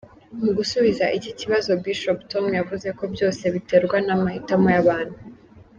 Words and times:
Mu 0.43 0.49
gusubiza 0.57 1.05
iki 1.17 1.31
kibazo, 1.39 1.69
Bishop 1.83 2.19
Tom 2.31 2.45
yavuze 2.59 2.87
ko 2.97 3.03
byose 3.13 3.43
biterwa 3.53 3.97
n’amahitamo 4.05 4.67
y’abantu. 4.75 5.17